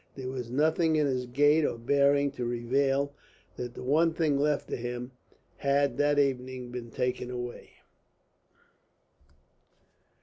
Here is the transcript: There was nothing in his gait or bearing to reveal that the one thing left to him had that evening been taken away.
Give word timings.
There 0.15 0.29
was 0.29 0.49
nothing 0.49 0.95
in 0.95 1.05
his 1.05 1.27
gait 1.27 1.63
or 1.63 1.77
bearing 1.77 2.31
to 2.31 2.43
reveal 2.43 3.13
that 3.55 3.75
the 3.75 3.83
one 3.83 4.13
thing 4.15 4.39
left 4.39 4.67
to 4.69 4.75
him 4.75 5.11
had 5.57 5.95
that 5.97 6.17
evening 6.17 6.71
been 6.71 6.89
taken 6.89 7.29
away. 7.29 7.69